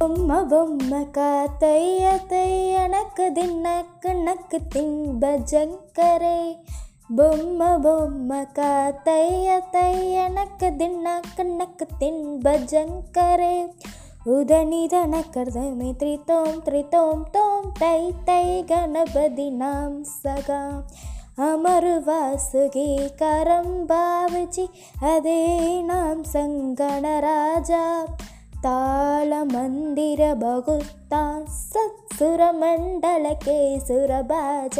[0.00, 2.42] பொம்ம பொம்ம காத்தையத்தை
[2.82, 6.40] எனக்கு தின்னக்கு நக்கு தின்ப ஜங்கரே.
[7.16, 13.56] பொம்ம பொம்ம காத்தையத்தை எனக்கு தின்னக்கு நக்கு தின்ப ஜங்கரே.
[14.26, 20.62] உதனிதன கர்தமே த்ரிதோம் த்ரிதோம் தோம் தை தை கணபதி நாம் சகா.
[21.40, 22.88] அமரு வாசுகி
[23.20, 24.66] கரம்பாவிச்சி
[25.00, 25.42] அதே
[25.80, 31.22] நாம் சங்கணராஜா ತಾಳ ತಾಳಮಂದಿರ ಬಗುತ್ತಾ
[31.64, 34.78] സത്സുരമണ്ഡലകേ സുരഭാജ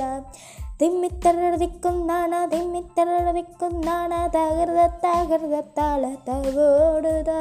[0.80, 7.32] തിമ്മിത്തരടിക്കുന്നാണ തിമ്മിത്തരടിക്കുന്നാണ തകൃത തകൃതത്താള തകോടുത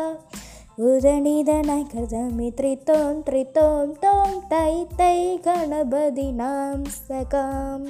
[0.83, 7.81] ഉദണിതനായി കൃതമി ത്രിതോം ത്രിതോം തോം തൈ തൈ ഗണപതി നാം സകാം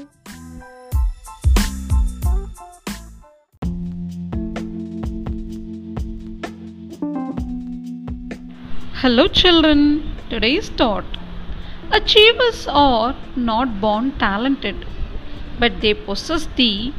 [8.96, 9.80] Hello, children.
[10.30, 11.04] Today's thought
[11.90, 14.86] Achievers are not born talented,
[15.58, 16.92] but they possess the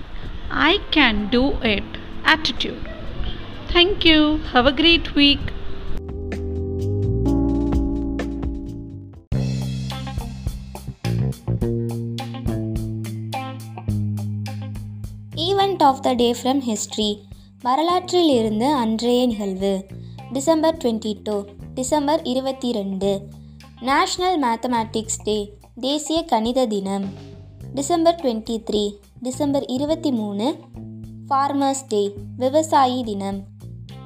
[0.51, 1.83] I can do it
[2.25, 2.87] attitude.
[3.69, 4.37] Thank you.
[4.53, 5.43] Have a great week.
[15.45, 17.09] Event of the day from history
[17.61, 19.73] வரலாற்றில் இருந்து அன்றைய நிகழ்வு
[20.33, 21.35] டிசம்பர் டுவெண்ட்டி டூ
[21.78, 23.28] டிசம்பர் இருபத்தி ரெண்டு
[23.80, 27.04] national mathematics டே தேசிய கணித தினம்.
[27.74, 30.56] December twenty three December இருபத்தி மூணு
[31.28, 33.42] ஃபார்மர்ஸ் டே விவசாயி தினம்.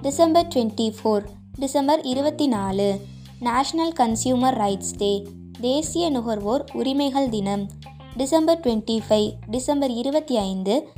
[0.02, 1.24] டிசம்பர் டுவெண்ட்டி ஃபோர்
[1.58, 3.00] டிசம்பர் இருபத்தி நாலு
[3.40, 5.26] நேஷ்னல் கன்சியூமர் ரைட்ஸ் டே
[5.60, 7.70] தேசிய நுகர்வோர் உரிமைகள் தினம்.
[8.16, 10.88] டிசம்பர் டுவெண்ட்டி ஃபைவ் டிசம்பர் இருபத்தி ஐந்து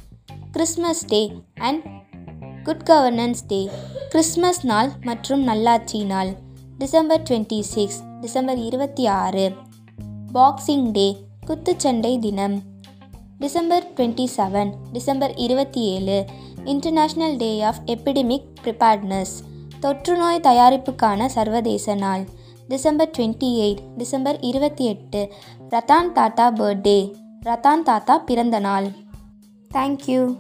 [0.53, 1.85] Christmas day and
[2.63, 3.71] good governance day
[4.09, 6.43] Christmas நாள் மற்றும் நல்லாட்சி நாள்.
[6.79, 9.53] டிசம்பர் டுவெண்ட்டி சிக்ஸ் டிசம்பர் இருபத்தி ஆறு
[10.35, 11.17] பாக்ஸிங் டே
[11.47, 12.63] குத்துச்சண்டை தினம்.
[13.39, 16.25] டிசம்பர் டுவெண்ட்டி செவன் டிசம்பர் இருபத்தி ஏழு
[16.65, 19.35] international day of epidemic preparedness
[19.83, 22.25] தொற்றுநோய் தயாரிப்புக்கான சர்வதேச நாள்.
[22.69, 25.33] டிசம்பர் டுவெண்ட்டி எயிட் டிசம்பர் இருபத்தி எட்டு
[25.69, 28.87] ரத்தான் தாத்தா பர்த்டே ரத்தான் தாத்தா பிறந்த நாள்.
[29.75, 30.37] தேங்க்யூ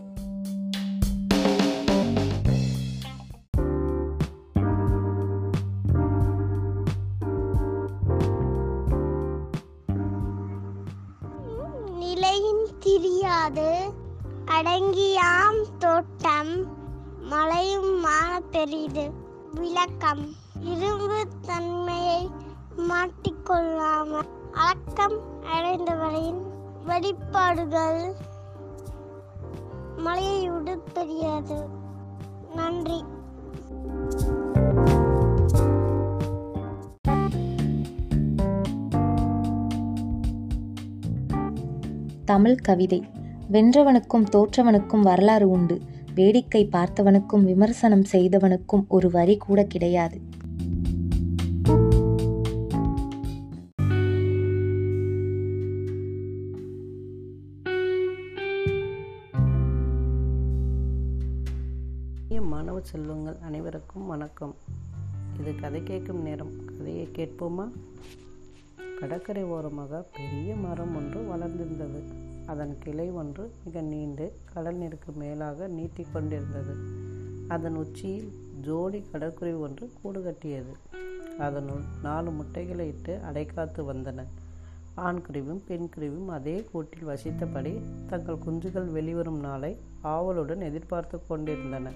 [13.44, 13.93] திரியாது
[14.47, 16.66] அடங்கியாம் தோட்டம்.
[17.21, 19.10] மழையும் மான பெரிது.
[19.55, 20.27] விளக்கம்.
[20.60, 22.31] இரும்பு தன்மையை
[22.77, 26.41] மாட்டிக்கொள்ளாமல் அடக்கம் அடைந்தவரின்
[26.87, 28.15] வெளிப்பாடுகள்
[29.97, 30.78] மழையை விட
[32.54, 33.04] நன்றி.
[42.25, 43.22] தமிழ் கவிதை.
[43.53, 45.81] வென்றவனுக்கும் தோற்றவனுக்கும் வரலாறு உண்டு.
[46.15, 50.21] வேடிக்கை பார்த்தவனுக்கும் விமர்சனம் செய்தவனுக்கும் ஒரு வரி கூட கிடையாது.
[62.41, 64.54] மாணவ செல்வங்கள் அனைவருக்கும் வணக்கம்.
[65.41, 66.50] இது கதை கேட்கும் நேரம்.
[66.78, 67.71] கதையை கேட்போமா?
[69.00, 72.33] கடற்கரை ஓரமாக பெரிய மரம் ஒன்று வளர்ந்திருந்தது.
[72.47, 76.75] அதன் கிளை ஒன்று மிக நீண்டு கடல் நீருக்கு மேலாக நீட்டிக் கொண்டிருந்தது.
[77.49, 80.72] அதன் உச்சியில் ஜோடி கடற்குருவி ஒன்று கூடு கட்டியது
[81.38, 84.25] அதனுள் நாலு முட்டைகளை இட்டு அடைக்காத்து வந்தன.
[84.94, 91.91] ஆண் குருவியும் பெண் அதே கூட்டில் வசித்தபடி தங்கள் குஞ்சுகள் வெளிவரும் நாளை ஆவலுடன் எதிர்பார்த்து கொண்டிருந்தன.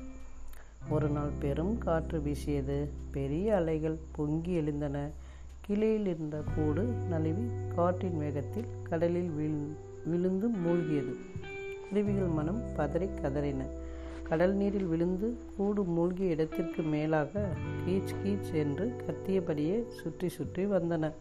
[0.89, 2.89] ஒரு நாள் பெரும் காற்று வீசியது.
[3.11, 5.09] பெரிய அலைகள் பொங்கி எழுந்தன.
[5.61, 11.17] கிளையில் இருந்த கூடு நழுவி காற்றின் வேகத்தில் கடலில் வீழ் விழுந்து மூழ்கியது.
[11.89, 13.65] குருவிகள் மனம் பதறி கதறின.
[14.23, 17.49] கடல் நீரில் விழுந்து கூடு மூழ்கிய இடத்திற்கு மேலாக
[17.87, 21.13] கீச் கீச் என்று கத்தியபடியே சுற்றி சுற்றி வந்தன.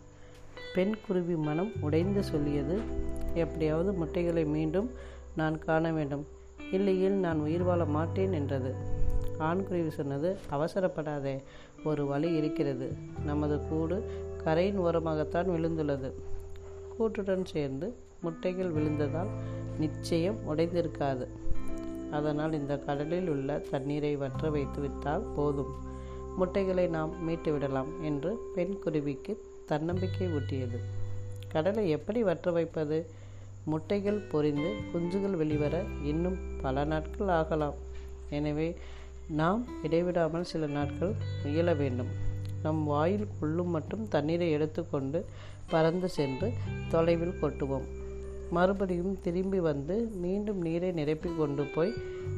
[0.76, 2.80] பெண் குருவி மனம் உடைந்து சொல்லியது
[3.34, 4.90] எப்படியாவது முட்டைகளை மீண்டும்
[5.36, 6.28] நான் காண வேண்டும்.
[6.72, 8.74] இல்லையில் நான் உயிர் வாழ மாட்டேன் என்றது.
[9.40, 11.44] ஆண்குருவி சொன்னது அவசரப்படாதே
[11.84, 12.94] ஒரு வழி இருக்கிறது.
[13.26, 14.04] நமது கூடு
[14.44, 16.12] கரையின் ஓரமாகத்தான் விழுந்துள்ளது.
[17.00, 19.30] கூட்டுடன் சேர்ந்து முட்டைகள் விழுந்ததால்
[19.78, 21.28] நிச்சயம் உடைந்திருக்காது.
[22.12, 25.72] அதனால் இந்த கடலில் உள்ள தண்ணீரை வற்ற வைத்து விட்டால் போதும்.
[26.38, 30.80] முட்டைகளை நாம் மீட்டு விடலாம் என்று பெண் குருவிக்கு தன்னம்பிக்கை ஊட்டியது.
[31.48, 33.10] கடலை எப்படி வற்ற வைப்பது?
[33.66, 37.74] முட்டைகள் பொரிந்து குஞ்சுகள் வெளிவர இன்னும் பல நாட்கள் ஆகலாம்.
[38.30, 38.78] எனவே
[39.30, 41.14] நாம் இடைவிடாமல் சில நாட்கள்
[41.44, 42.08] முயல வேண்டும்.
[42.64, 45.26] நம் வாயில் கொள்ளும் மட்டும் தண்ணீரை எடுத்துக்கொண்டு
[45.70, 46.54] பறந்து சென்று
[46.90, 47.88] தொலைவில் கொட்டுவோம்.
[48.50, 51.94] மறுபடியும் திரும்பி வந்து மீண்டும் நீரை நிரப்பி கொண்டு போய்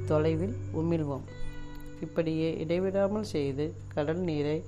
[0.06, 1.26] தொலைவில் உமிழ்வோம்.
[2.02, 4.64] இப்படியே இடைவிடாமல் செய்து கடல் நீரை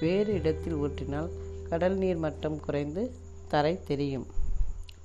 [0.00, 1.28] வேறு இடத்தில் ஊற்றினால்
[1.68, 3.10] கடல் நீர் மட்டம் குறைந்து
[3.48, 4.26] தரை தெரியும்.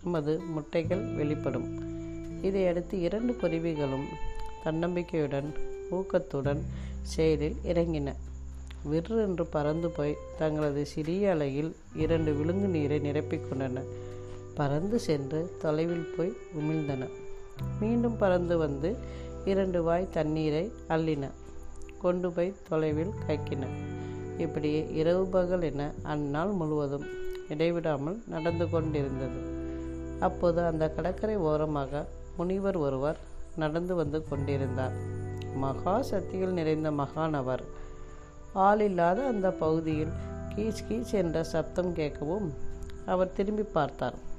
[0.03, 1.69] நமது முட்டைகள் வெளிப்படும்.
[2.41, 4.07] இதையடுத்து இரண்டு குருவிகளும்
[4.65, 5.49] தன்னம்பிக்கையுடன்
[5.91, 6.61] ஊக்கத்துடன்
[7.01, 8.13] செயலில் இறங்கின.
[8.83, 13.79] விற்று என்று பறந்து போய் தங்களது சிறிய அலையில் இரண்டு விழுங்கு நீரை நிரப்பிக்கொண்டன
[14.55, 17.09] பறந்து சென்று தொலைவில் போய் உமிழ்ந்தன.
[17.79, 18.97] மீண்டும் பறந்து வந்து
[19.45, 21.29] இரண்டு வாய் தண்ணீரை அள்ளின.
[22.01, 23.65] கொண்டு போய் தொலைவில் கக்கின.
[24.37, 27.05] இப்படியே இரவு பகல் என அந்நாள் முழுவதும்
[27.49, 29.39] இடைவிடாமல் நடந்து கொண்டிருந்தது.
[30.19, 32.05] அப்போது அந்த கடற்கரை ஓரமாக
[32.37, 33.17] முனிவர் ஒருவர்
[33.55, 34.93] நடந்து வந்து கொண்டிருந்தார்.
[35.55, 37.63] மகா சக்திகள் நிறைந்த மகானவர்.
[38.53, 40.11] ஆள் இல்லாத அந்த பகுதியில்
[40.55, 42.53] கீச் கீச் என்ற சப்தம் கேட்கவும்
[43.05, 44.29] அவர் திரும்பி பார்த்தார்.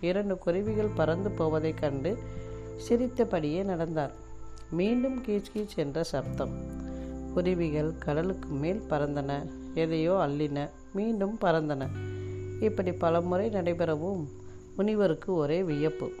[0.00, 2.18] இரண்டு குருவிகள் பறந்து போவதைக் கண்டு
[2.76, 4.12] சிரித்தபடியே நடந்தார்.
[4.70, 6.50] மீண்டும் கீச் கீச் என்ற சப்தம்.
[7.34, 11.88] குருவிகள் கடலுக்கு மேல் பறந்தன எதையோ அள்ளின மீண்டும் பறந்தன.
[12.60, 14.26] இப்படி பலமுறை நடைபெறவும்
[14.76, 16.12] முனிவருக்கு ஒரே வியப்பு.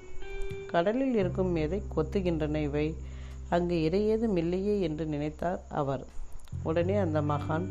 [0.70, 2.94] கடலில் இருக்கும் எதை கொத்துகின்றன இவை?
[3.48, 6.06] அங்கு இறையேதும் இல்லையே என்று நினைத்தார் அவர்.
[6.62, 7.66] உடனே அந்த மகான்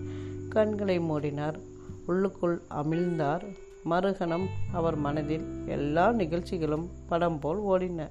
[0.50, 1.60] கண்களை மூடினார்.
[2.06, 3.58] உள்ளுக்குள் அமிழ்ந்தார்.
[3.84, 8.10] மறுகணம் அவர் மனதில் எல்லா நிகழ்ச்சிகளும் படம் போல் ஓடின.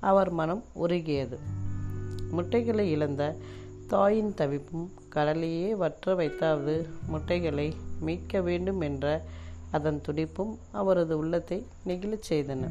[0.00, 1.38] அவர் மனம் உருகியது.
[2.30, 3.36] முட்டைகளை இழந்த
[3.86, 9.22] தாயின் தவிப்பும் கடலையே வற்ற வைத்தாவது முட்டைகளை மீட்க வேண்டும் என்ற
[9.70, 12.68] அதன் துடிப்பும் அவரது உள்ளத்தை நெகிழச் செய்தன.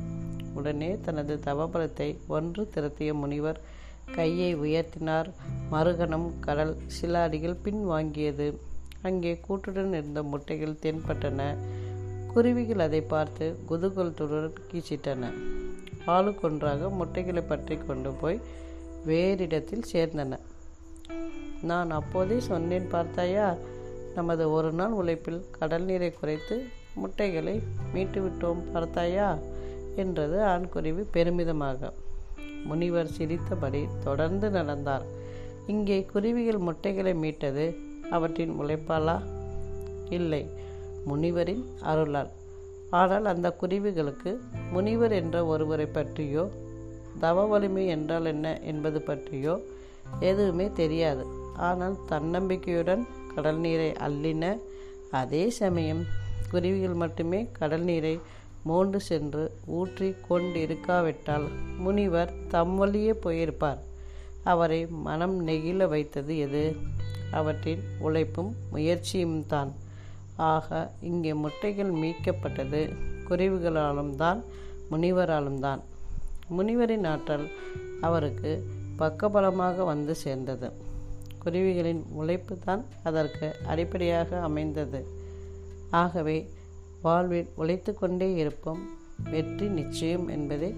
[0.54, 3.62] உடனே தனது தவபலத்தை ஒன்று திரட்டிய முனிவர்
[4.16, 5.32] கையை உயர்த்தினார்.
[5.72, 8.58] மறுகணம் கடல் சில அடிகள் பின் வாங்கியது
[9.02, 11.56] அங்கே கூட்டுடன் இருந்த முட்டைகள் தென்பட்டன.
[12.36, 15.30] குருவிகள் அதை பார்த்து குதூகலத்துடன் கீச்சிட்டன.
[16.06, 18.40] ஆளுக்கொன்றாக முட்டைகளை பற்றி கொண்டு போய்
[19.06, 20.40] வேறிடத்தில் சேர்ந்தன.
[21.62, 23.56] நான் அப்போதே சொன்னேன் பார்த்தாயா?
[24.16, 26.58] நமது ஒரு நாள் உழைப்பில் கடல் நீரை குறைத்து
[26.96, 27.56] முட்டைகளை
[27.94, 29.38] மீட்டுவிட்டோம் பார்த்தாயா?
[29.96, 31.94] என்றது ஆண்குருவி பெருமிதமாக.
[32.64, 35.06] முனிவர் சிரித்தபடி தொடர்ந்து நடந்தார்.
[35.68, 37.66] இங்கே குருவிகள் முட்டைகளை மீட்டது
[38.10, 39.18] அவற்றின் உழைப்பாலா
[40.10, 40.44] இல்லை.
[41.06, 42.32] முனிவரின் அருளால்.
[42.90, 44.32] ஆனால் அந்த குருவிகளுக்கு
[44.72, 46.52] முனிவர் என்ற ஒருவரை பற்றியோ
[47.20, 49.56] தவ வலிமை என்றால் என்ன என்பது பற்றியோ
[50.20, 51.26] எதுவுமே தெரியாது.
[51.58, 53.04] ஆனால் தன்னம்பிக்கையுடன்
[53.36, 54.58] கடல் நீரை அள்ளின
[55.12, 56.04] அதே சமயம்
[56.52, 58.20] குருவிகள் மட்டுமே கடல் நீரை
[58.68, 61.48] மோண்டு சென்று ஊற்றி கொண்டிருக்காவிட்டால்
[61.78, 63.82] முனிவர் தம் வழியே போயிருப்பார்.
[64.44, 66.76] அவரை மனம் நெகிழ வைத்தது எது?
[67.32, 69.72] அவற்றின் உழைப்பும் முயற்சியும் தான்.
[70.36, 72.94] ஆக இங்கே முட்டைகள் மீட்கப்பட்டது
[73.30, 74.44] குருவிகளாலும் தான்
[74.92, 75.82] முனிவராலும் தான்.
[76.50, 77.52] முனிவரின் ஆற்றல்
[78.02, 78.68] அவருக்கு
[78.98, 80.72] பக்கபலமாக வந்து சேர்ந்தது.
[81.44, 85.06] குருவிகளின் உழைப்பு தான் அதற்கு அடிப்படையாக அமைந்தது.
[85.92, 86.50] ஆகவே
[87.02, 88.90] வாழ்வில் உழைத்து கொண்டே இருப்போம்.
[89.30, 90.76] வெற்றி நிச்சயம் என்பதே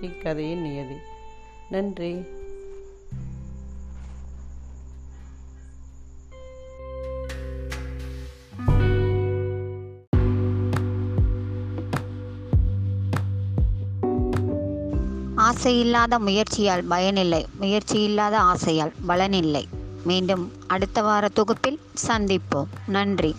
[0.00, 0.96] இக்கதையின் நியதி.
[1.70, 2.24] நன்றி.
[15.48, 17.46] ஆசையில்லாத முயற்சியால் பயனில்லை.
[17.58, 19.64] முயற்சி இல்லாத ஆசையால் பலனில்லை.
[20.04, 22.68] மீண்டும் அடுத்த வார தொகுப்பில் சந்திப்போம்.
[22.86, 23.36] நன்றி.